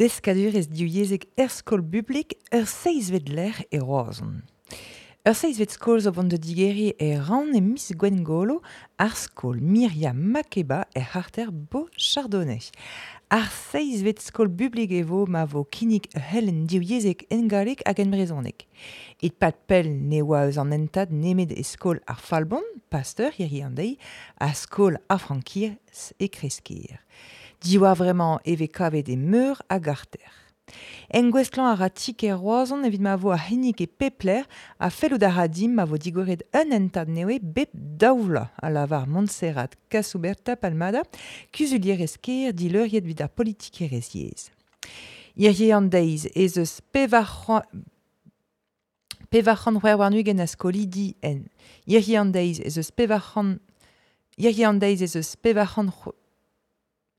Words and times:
Deskadurez 0.00 0.70
diwyezek 0.72 1.26
er 1.36 1.50
skol 1.52 1.82
publik 1.84 2.32
ur 2.56 2.64
seizvet 2.64 3.26
ler 3.28 3.58
e 3.68 3.82
roazon. 3.82 4.38
Ur 5.28 5.34
seizvet 5.36 5.74
skol 5.74 6.00
zo 6.00 6.12
de 6.24 6.38
digeri 6.40 6.94
e 6.96 7.18
ran 7.20 7.52
e 7.52 7.60
mis 7.60 7.90
Gwen 7.92 8.22
Golo 8.24 8.62
ar 8.96 9.12
skol 9.12 9.60
Myriam 9.60 10.16
Makeba 10.32 10.86
e 10.96 11.02
harter 11.04 11.50
bo 11.52 11.90
chardonnay. 11.98 12.64
Ar 13.28 13.50
seizvet 13.52 14.22
skol 14.24 14.48
publik 14.48 14.90
evo 14.90 15.26
ma 15.26 15.44
vo 15.44 15.66
kinik 15.68 16.08
helen 16.16 16.64
diwyezek 16.64 17.26
engalik 17.28 17.82
hag 17.84 18.00
enbrezonek. 18.00 18.64
Et 19.20 19.36
pat 19.36 19.58
pel 19.68 19.92
ne 19.92 20.22
oa 20.22 20.46
eus 20.46 20.56
an 20.56 20.72
entad 20.72 21.12
nemet 21.12 21.52
e 21.52 21.60
skol 21.62 22.00
ar 22.08 22.16
falbon, 22.16 22.64
pasteur 22.88 23.36
hiri 23.36 23.60
an 23.60 23.76
dei, 23.76 23.98
a 24.40 24.54
skol 24.56 24.96
ar 25.12 25.20
frankir 25.20 25.76
e 26.16 26.32
kreskir. 26.32 26.96
Diwa 27.60 27.94
vraiment 27.94 28.40
eve 28.44 28.68
kavet 28.68 29.08
e 29.08 29.16
meur 29.16 29.62
a 29.68 29.78
garter. 29.78 30.30
En 31.10 31.30
a 31.32 31.74
ratik 31.74 32.22
e 32.22 32.32
roazon 32.32 32.84
evit 32.84 33.00
ma 33.00 33.16
vo 33.16 33.30
a 33.30 33.36
hinnik 33.36 33.80
e 33.80 33.86
pepler 33.86 34.46
a 34.78 34.88
felou 34.90 35.18
da 35.18 35.28
radim 35.28 35.74
ma 35.74 35.84
vo 35.84 35.96
digoret 35.98 36.42
un 36.54 36.72
entad 36.72 37.08
newe 37.08 37.38
bep 37.40 37.70
daoula 37.74 38.50
a 38.62 38.70
lavar 38.70 39.06
Montserrat 39.08 39.74
Casouberta 39.90 40.56
Palmada 40.56 41.02
kuzulier 41.52 42.00
esker 42.00 42.52
di 42.52 42.68
leuriet 42.70 43.04
vid 43.04 43.20
ar 43.20 43.28
politik 43.28 43.82
e 43.82 43.88
reziez. 43.88 44.50
Irie 45.36 45.74
an 45.74 45.90
deiz 45.90 46.28
ez 46.34 46.56
eus 46.56 46.80
pevachan 46.92 47.62
pevachan 49.30 49.80
war 49.82 50.10
nugen 50.10 50.40
a 50.40 50.46
skolidi 50.46 51.14
en. 51.22 51.48
Irie 51.86 52.16
an 52.18 52.32
deiz 52.32 52.60
ez 52.60 52.78
eus 52.78 52.90
pevachan 52.90 53.58
Irie 54.38 54.64
an 54.64 54.78
deiz 54.78 55.02
ez 55.02 55.16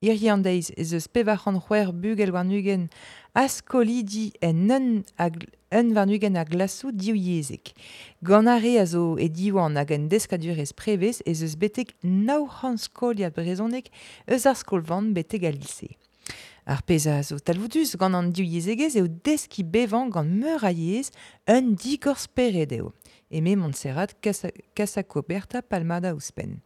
Iriandeiz 0.00 0.70
ez 0.80 0.94
eus 0.96 1.06
pevachan 1.12 1.58
c'hwer 1.60 1.90
bug 1.92 2.22
el 2.24 2.30
warnugen 2.32 2.86
askolidi 3.36 4.30
en 4.40 4.70
un, 4.72 4.86
ag, 5.20 5.34
un 5.76 5.90
warnugen 5.92 6.38
a 6.40 6.46
glasou 6.48 6.88
diou 6.88 7.18
yezek. 7.20 7.74
Gant 8.24 8.48
a 8.48 8.56
re 8.56 8.78
a 8.80 8.86
zo 8.88 9.18
e 9.20 9.28
diwan 9.28 9.76
hag 9.76 9.92
en 9.92 10.08
deskadurez 10.08 10.72
prevez 10.72 11.20
ez 11.28 11.42
eus 11.44 11.58
betek 11.60 11.92
nao 12.00 12.46
c'han 12.48 12.80
skoliad 12.80 13.36
brezonek 13.36 13.92
eus 14.24 14.48
ar 14.48 14.56
skolvan 14.56 15.12
betek 15.12 15.44
a 15.44 15.52
lise. 15.52 15.92
Ar 16.70 16.84
peza 16.86 17.16
a 17.18 17.22
zo 17.26 17.34
talvoudus 17.42 17.96
gant 17.98 18.14
an 18.14 18.28
diou 18.30 18.46
yezegez 18.46 18.94
eo 19.00 19.08
deski 19.26 19.64
bevan 19.66 20.06
gant 20.14 20.30
meur 20.30 20.62
a 20.62 20.70
yez 20.70 21.10
un 21.50 21.72
digor 21.74 22.14
speret 22.22 22.70
eo. 22.76 22.92
Montserrat 23.58 24.14
kasa 24.22 25.02
koberta 25.02 25.62
palmada 25.62 26.14
ouspen. 26.14 26.60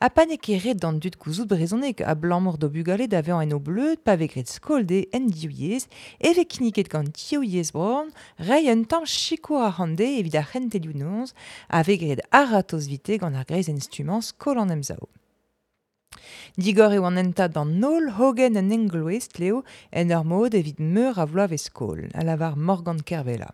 A 0.00 0.10
panek 0.10 0.48
ere 0.56 0.74
d'an 0.74 0.98
dut 0.98 1.14
kouzout 1.22 1.46
brezonek 1.46 2.02
a 2.02 2.16
blamor 2.18 2.58
do 2.58 2.68
bugale 2.68 3.06
da 3.06 3.22
vean 3.22 3.46
eno 3.46 3.60
bleud 3.62 4.02
pa 4.02 4.18
vegret 4.18 4.50
skolde 4.50 5.04
en 5.14 5.30
diouiez 5.30 5.86
eve 6.18 6.48
kiniket 6.50 6.90
gant 6.90 7.14
diouiez 7.14 7.70
born 7.70 8.10
rei 8.50 8.66
un 8.74 8.82
tamm 8.82 9.06
chiko 9.06 9.62
a 9.62 9.70
hande 9.70 10.06
evit 10.18 10.34
vegret 11.86 12.26
aratos 12.32 12.88
vite 12.90 13.22
gant 13.22 13.38
ar 13.38 13.46
emzao. 14.74 15.06
Digor 16.54 16.92
eo 16.94 17.02
an 17.08 17.18
enta 17.18 17.48
d'an 17.50 17.72
nol 17.82 18.12
hogen 18.14 18.54
en 18.54 18.70
engloest 18.70 19.40
leo 19.42 19.64
en 19.90 20.12
ur 20.14 20.22
mod 20.22 20.54
evit 20.54 20.78
meur 20.78 21.18
a 21.18 21.26
vloav 21.26 21.50
eskol, 21.50 22.04
a 22.14 22.22
lavar 22.22 22.54
Morgan 22.54 23.00
Kervela. 23.02 23.48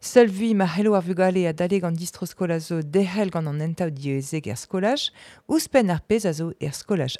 Seul 0.00 0.32
vi 0.34 0.50
ma 0.52 0.66
helo 0.66 0.96
ar 0.98 1.06
vugale 1.06 1.46
a 1.46 1.52
dale 1.54 1.78
gant 1.78 1.94
distro 1.94 2.26
skola 2.26 2.58
zo 2.58 2.80
dehel 2.82 3.30
gant 3.30 3.46
an 3.46 3.62
entav 3.62 3.94
diezeg 3.94 4.50
er 4.50 4.58
skolaj, 4.58 5.12
ar 5.46 6.02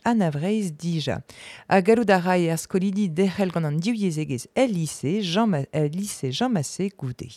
a 0.03 0.51
er 0.51 0.71
dija. 0.83 1.23
A 1.69 1.81
galou 1.81 2.05
da 2.05 2.19
rai 2.19 2.51
er 2.51 2.59
skolidi 2.59 3.07
dehel 3.09 3.55
gant 3.55 3.71
an 3.71 3.79
el 3.79 4.75
lise 4.75 5.23
Jean, 5.23 5.65
el 5.73 5.93
Jean 6.33 6.51
Massé 6.51 6.91
goudé. 6.91 7.31